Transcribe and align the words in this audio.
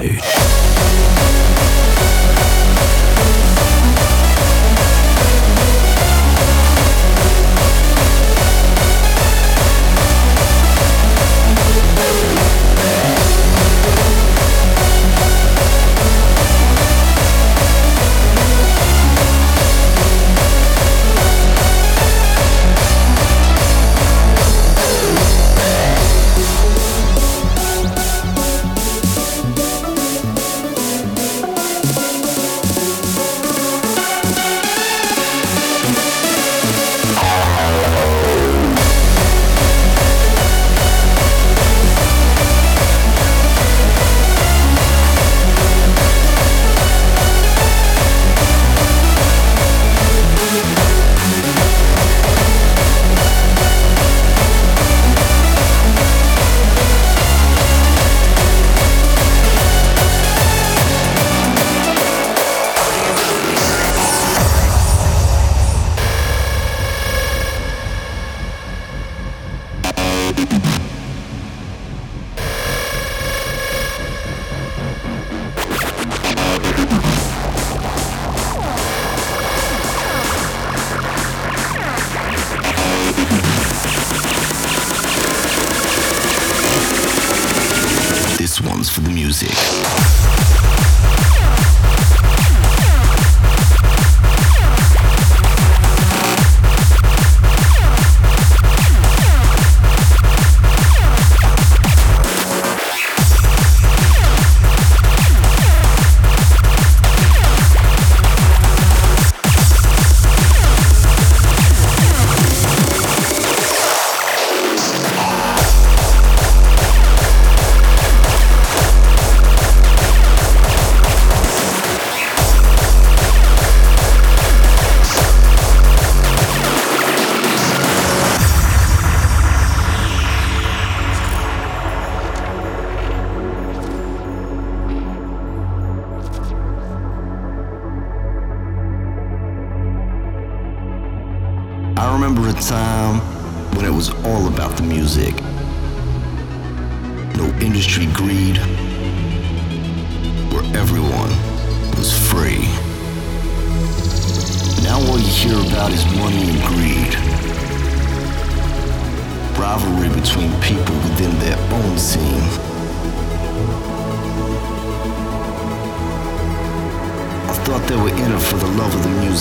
Road. 0.00 0.39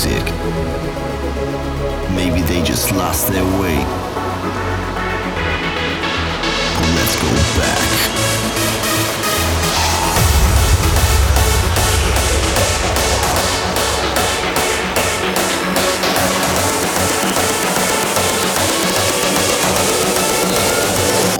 music. 0.05 0.23
Maybe 2.15 2.41
they 2.41 2.63
just 2.63 2.91
lost 2.93 3.27
their 3.27 3.43
way. 3.59 3.83
But 6.75 6.89
let's 6.95 7.15
go 7.21 7.29
back. 7.59 7.79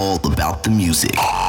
All 0.00 0.32
about 0.32 0.62
the 0.64 0.70
music. 0.70 1.39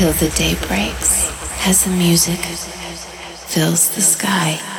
Till 0.00 0.12
the 0.12 0.30
day 0.30 0.54
breaks 0.66 1.30
as 1.66 1.84
the 1.84 1.90
music 1.90 2.38
fills 3.52 3.94
the 3.94 4.00
sky. 4.00 4.69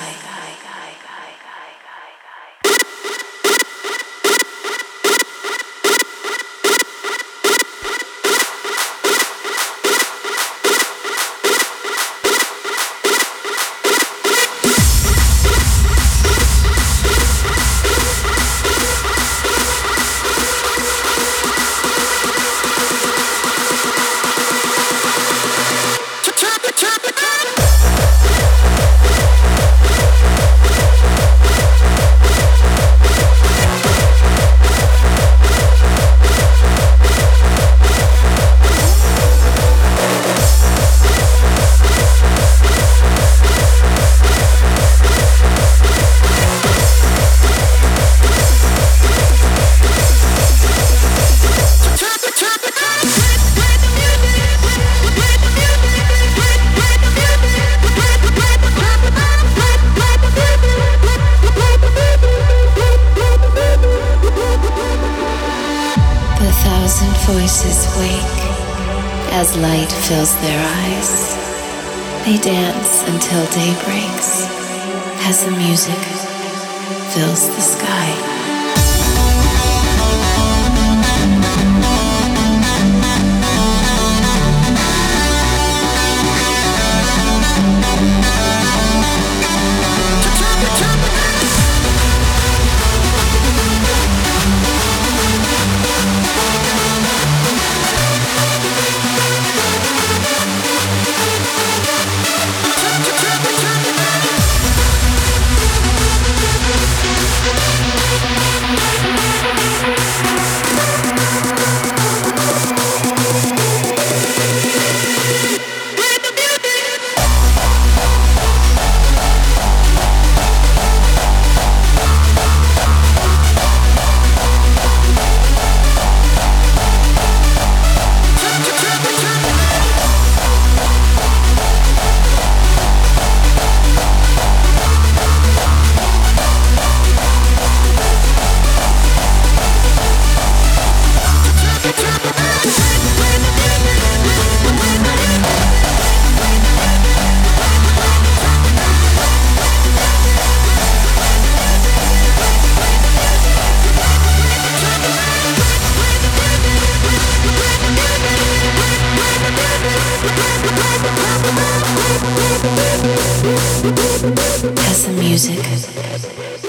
music 165.32 165.64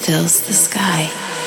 fills 0.05 0.47
the 0.47 0.53
sky. 0.53 1.42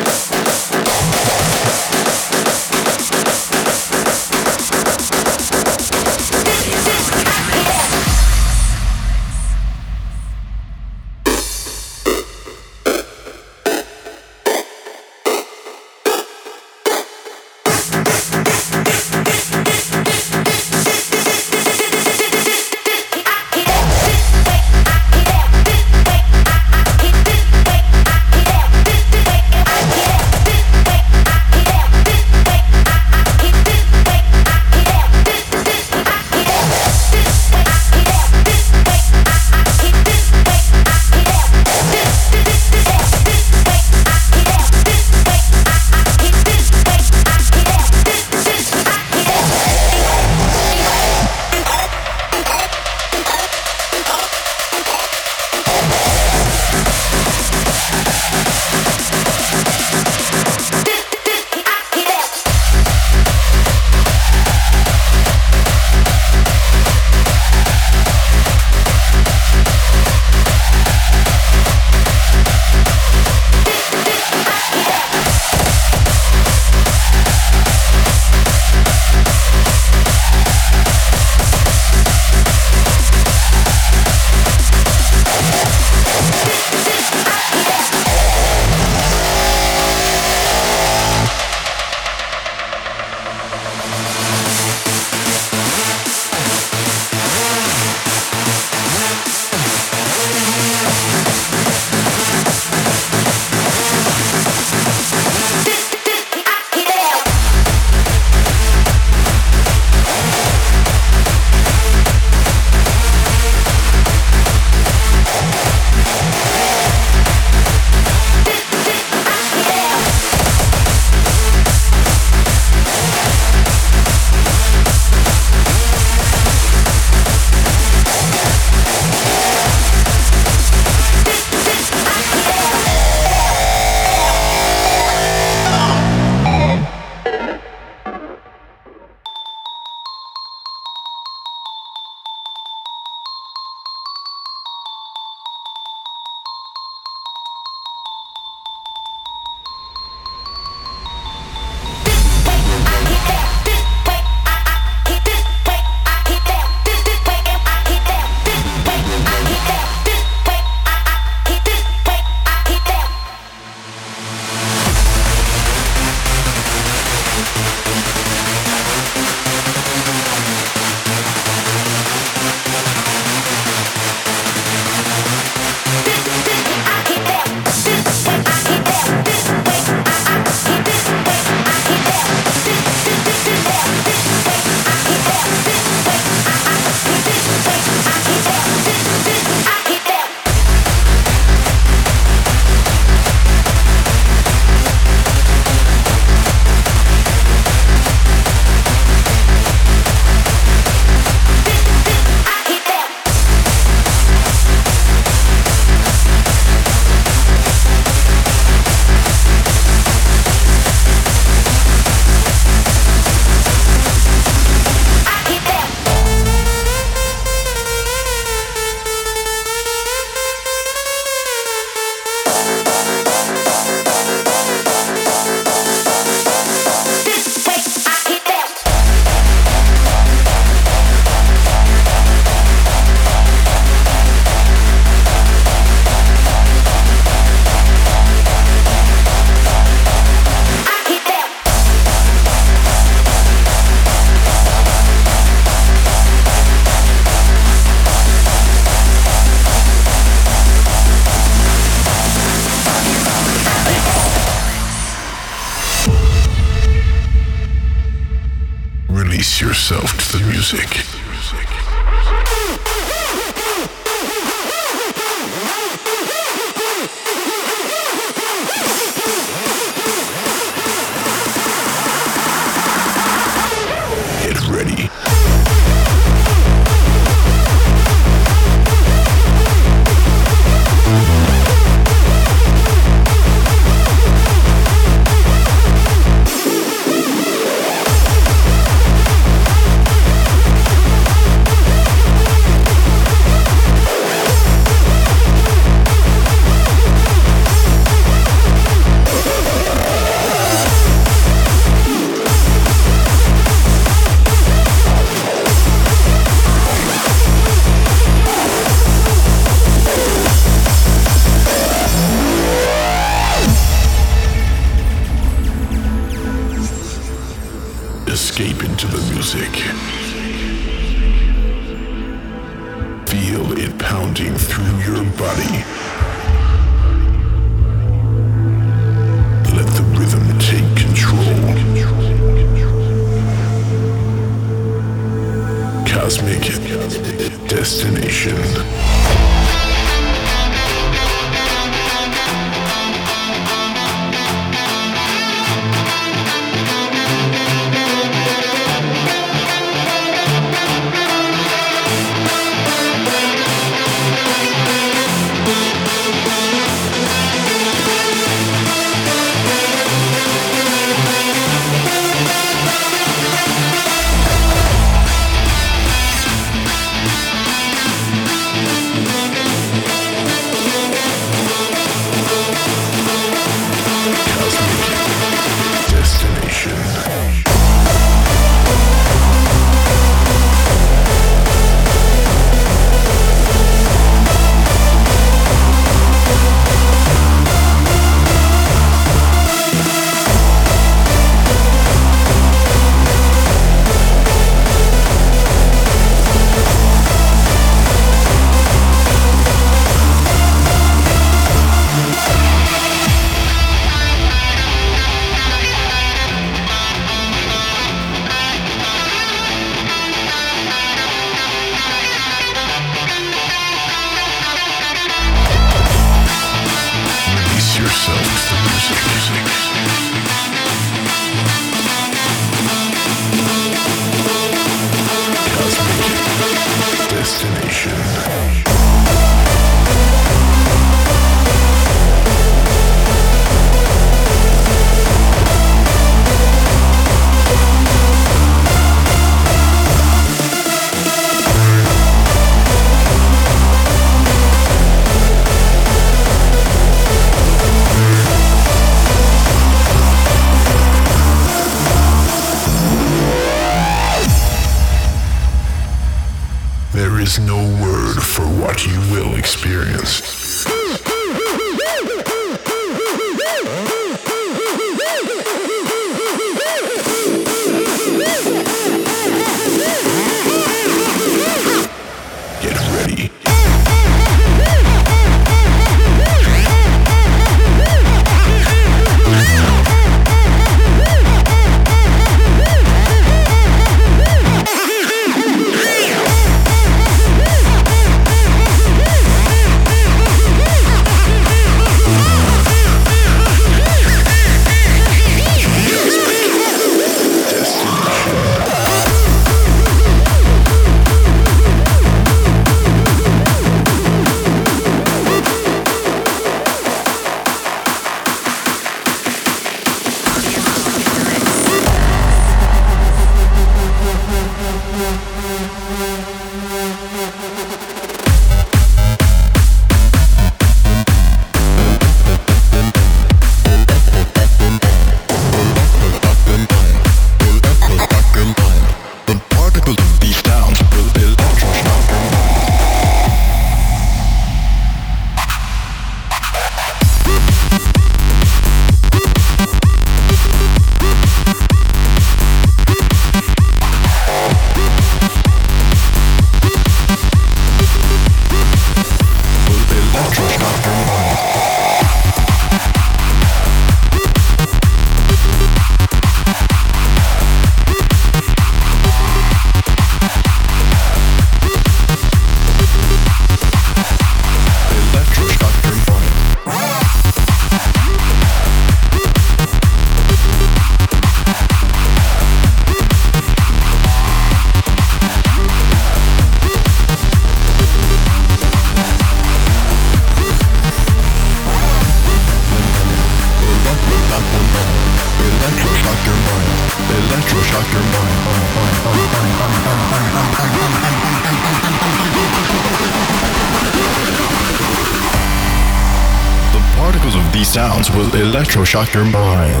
Electroshock 598.91 599.33
your 599.33 599.45
mind. 599.45 600.00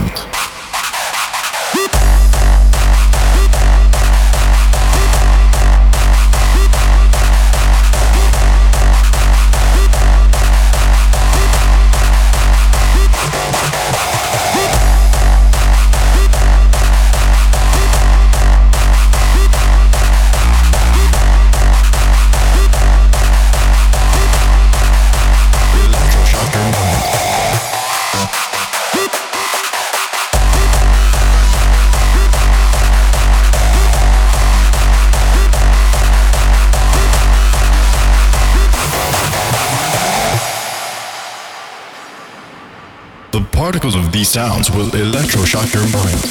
Sounds 44.31 44.71
will 44.71 44.87
electroshock 44.91 45.73
your 45.73 45.83
mind. 45.89 46.30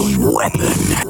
weapon. 0.00 1.09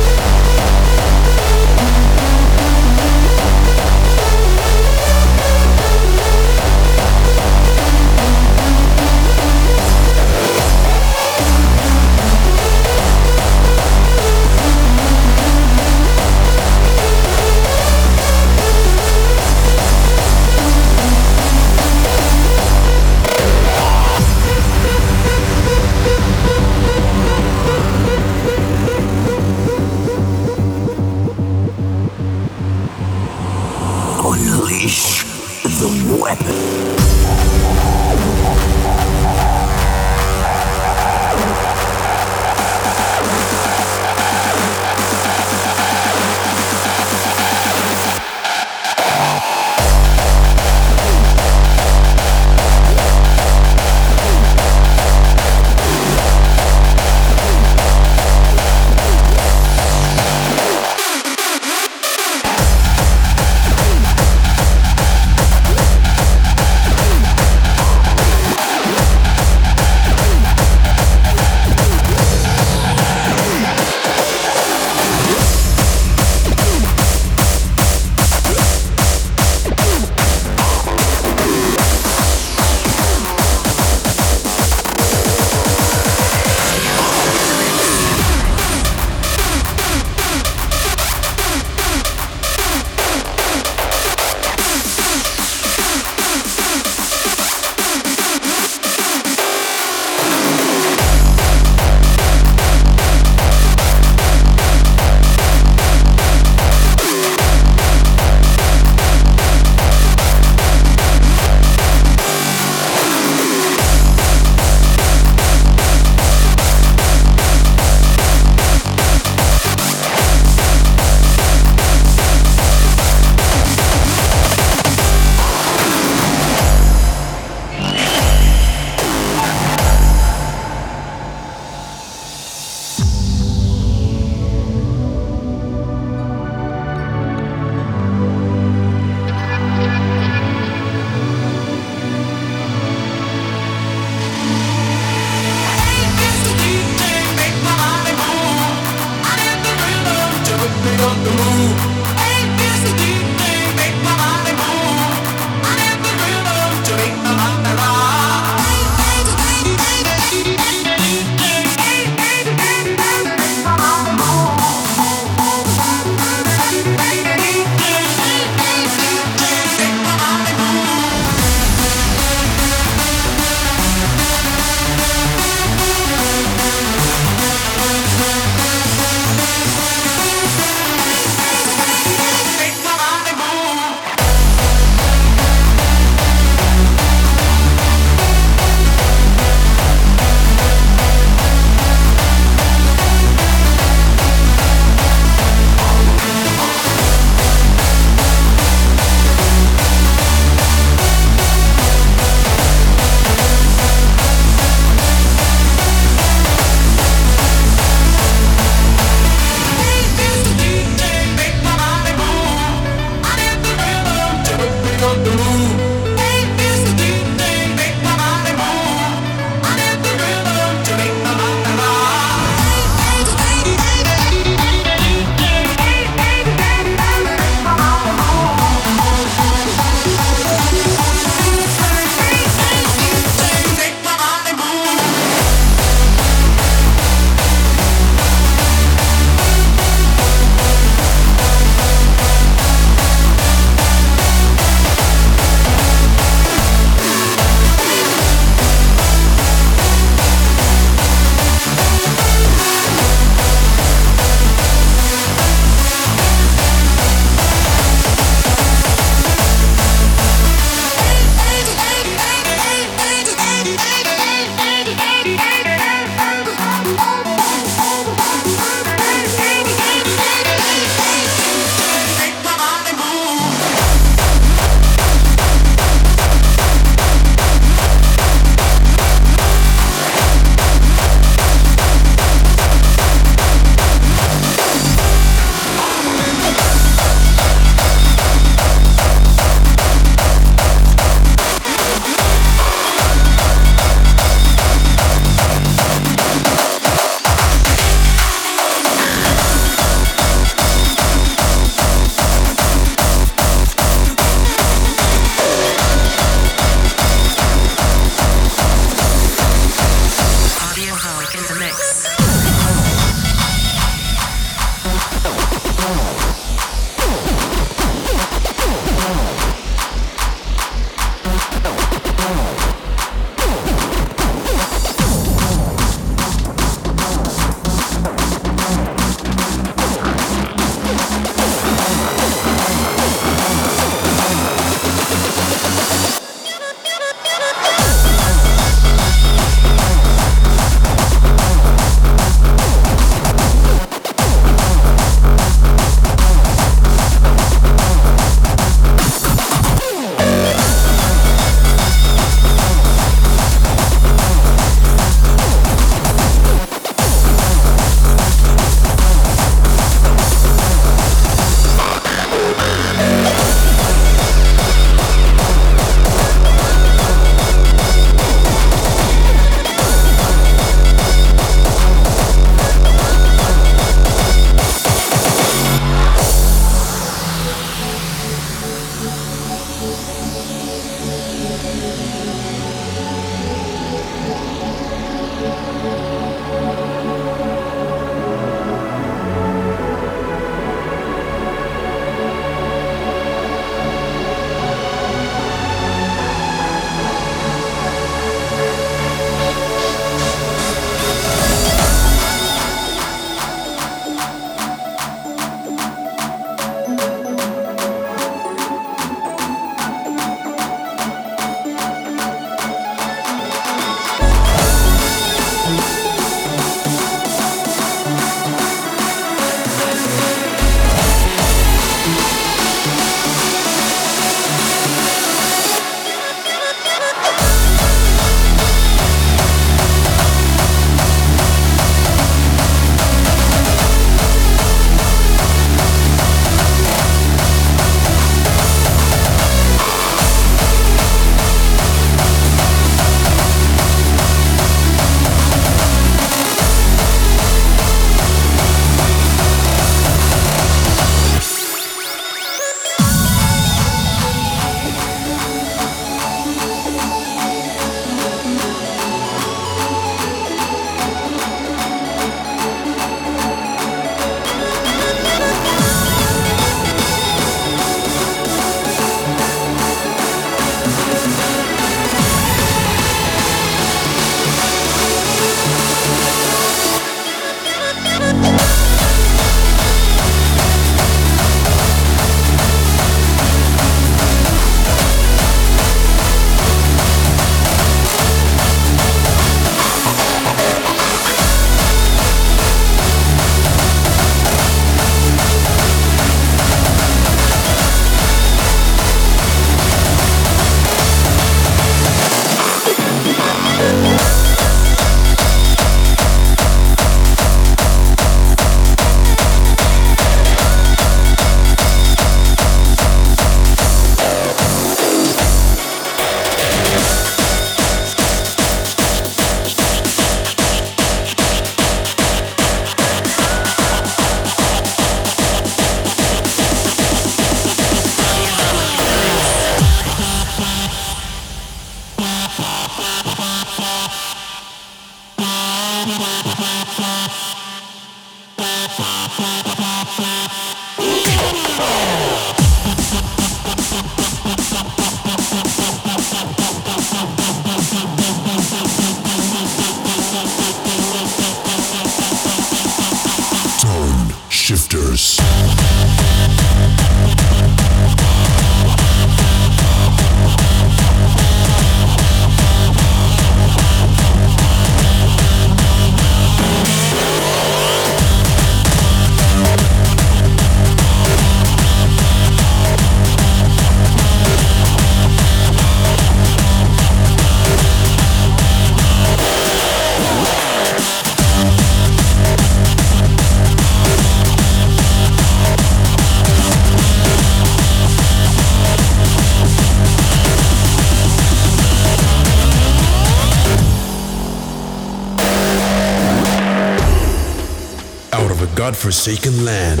Godforsaken 599.06 599.64
land, 599.64 600.00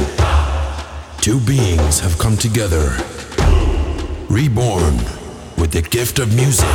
two 1.22 1.38
beings 1.38 2.00
have 2.00 2.18
come 2.18 2.36
together, 2.36 2.96
reborn 4.28 4.96
with 5.56 5.70
the 5.70 5.80
gift 5.80 6.18
of 6.18 6.34
music. 6.34 6.66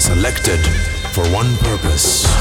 Selected 0.00 0.60
for 1.12 1.26
one 1.28 1.54
purpose. 1.58 2.31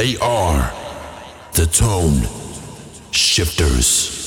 They 0.00 0.16
are 0.16 0.72
the 1.52 1.66
tone 1.66 2.22
shifters. 3.10 4.19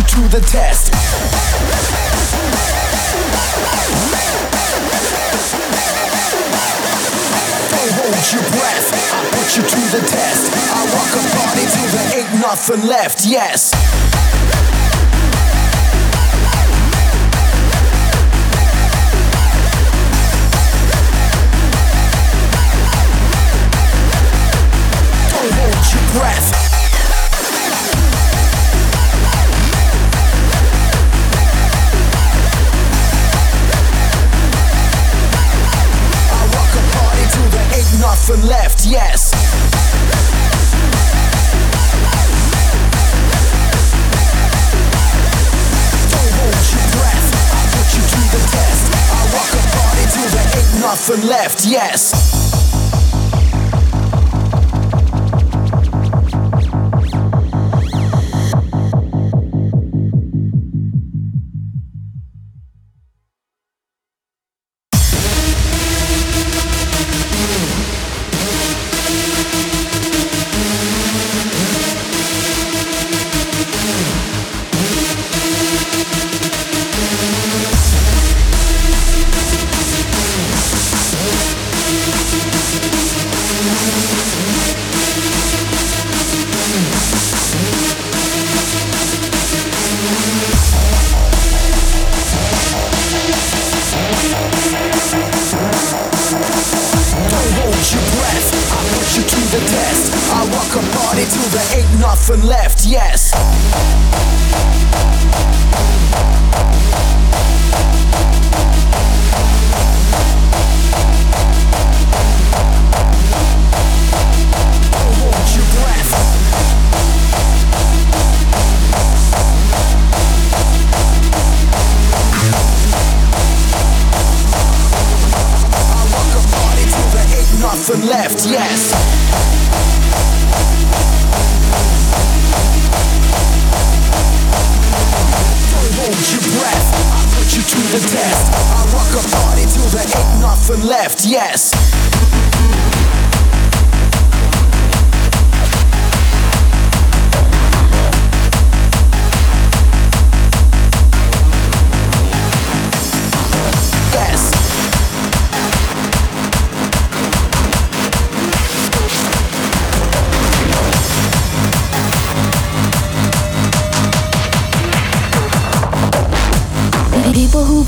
You 0.00 0.06
to 0.06 0.28
the 0.28 0.40
test. 0.40 0.92
Don't 7.70 7.92
hold 7.98 8.32
your 8.32 8.44
breath. 8.50 8.88
I 9.12 9.24
put 9.30 9.56
you 9.56 9.62
to 9.62 9.80
the 9.96 10.02
test. 10.06 10.52
I 10.72 10.86
rock 10.94 11.12
a 11.12 11.24
party 11.36 11.64
till 11.66 11.88
there 11.92 12.18
ain't 12.20 12.40
nothing 12.40 12.86
left. 12.86 13.26
Yes. 13.26 13.72
Don't 25.30 25.52
hold 25.52 25.84
your 25.92 26.20
breath. 26.20 26.79
Nothing 38.30 38.48
left. 38.48 38.86
Yes. 38.86 39.30
Don't 46.10 46.32
hold 46.38 46.62
your 46.70 46.86
breath. 46.94 47.26
I 47.50 47.66
put 47.74 47.88
you 47.96 48.02
to 48.06 48.20
the 48.30 48.42
test. 48.50 48.84
I 49.10 49.20
rock 49.34 49.50
a 49.52 49.62
party 49.74 50.04
till 50.12 50.28
there 50.30 50.48
ain't 50.58 50.80
nothing 50.80 51.26
left. 51.26 51.66
Yes. 51.66 52.29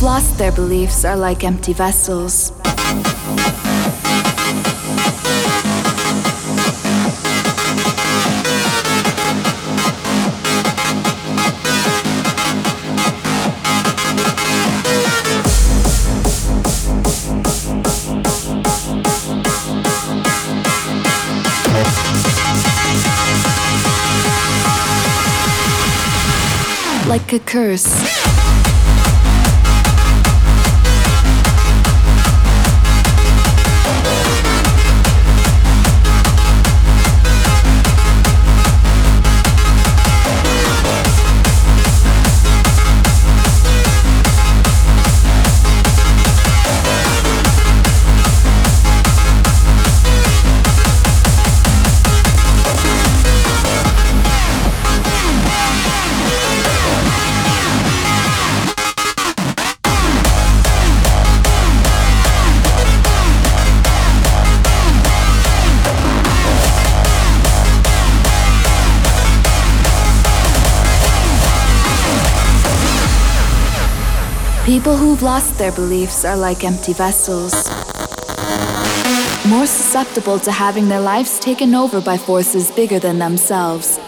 Who've 0.03 0.11
lost 0.11 0.37
their 0.37 0.51
beliefs 0.53 1.05
are 1.05 1.17
like 1.17 1.45
empty 1.45 1.73
vessels. 1.73 2.51
Like 27.07 27.33
a 27.33 27.39
curse. 27.39 28.22
People 74.93 75.07
who've 75.07 75.23
lost 75.23 75.57
their 75.57 75.73
beliefs 75.73 76.23
are 76.23 76.37
like 76.37 76.65
empty 76.65 76.93
vessels. 76.93 77.55
More 79.49 79.65
susceptible 79.65 80.39
to 80.41 80.53
having 80.53 80.91
their 80.91 81.01
lives 81.01 81.39
taken 81.39 81.75
over 81.75 82.03
by 82.03 82.19
forces 82.19 82.71
bigger 82.71 82.99
than 82.99 83.19
themselves. 83.19 83.99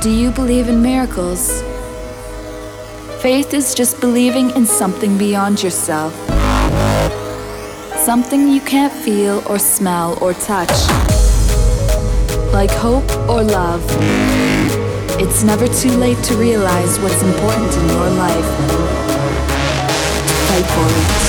Do 0.00 0.10
you 0.10 0.30
believe 0.30 0.70
in 0.70 0.80
miracles? 0.80 1.60
Faith 3.20 3.52
is 3.52 3.74
just 3.74 4.00
believing 4.00 4.48
in 4.52 4.64
something 4.64 5.18
beyond 5.18 5.62
yourself. 5.62 6.14
Something 7.98 8.48
you 8.48 8.62
can't 8.62 8.94
feel 8.94 9.42
or 9.46 9.58
smell 9.58 10.16
or 10.22 10.32
touch. 10.32 10.72
Like 12.54 12.70
hope 12.70 13.10
or 13.28 13.42
love. 13.42 13.84
It's 15.18 15.42
never 15.42 15.66
too 15.66 15.90
late 15.96 16.22
to 16.24 16.36
realize 16.36 17.00
what's 17.00 17.22
important 17.22 17.72
in 17.74 17.88
your 17.88 18.10
life. 18.10 18.44
Fight 20.48 20.66
for 20.66 21.22
it. 21.22 21.25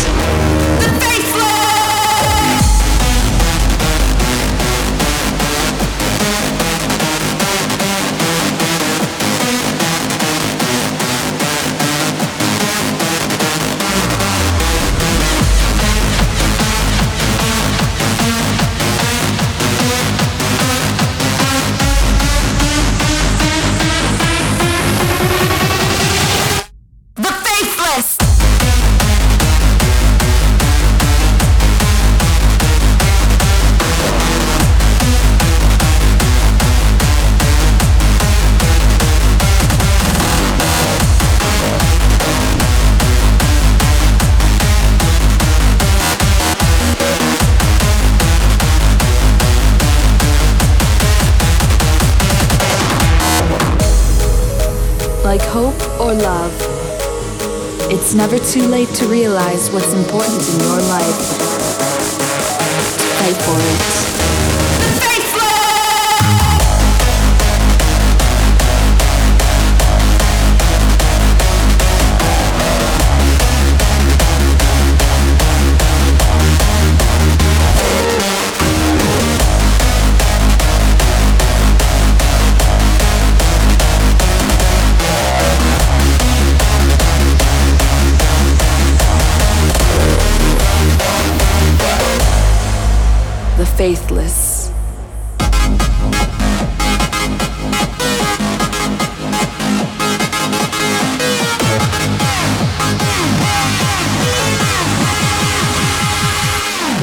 Too 58.48 58.66
late 58.68 58.88
to 58.96 59.06
realize 59.08 59.70
what's 59.72 59.92
important 59.94 60.42
in 60.54 60.60
your 60.62 60.80
life. 60.88 61.38
Fight 63.20 63.36
for 63.44 64.14
it. 64.14 64.17
Faithless. 93.78 94.72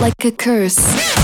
Like 0.01 0.25
a 0.25 0.33
curse. 0.33 1.24